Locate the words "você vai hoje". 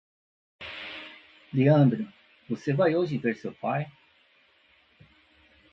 2.49-3.19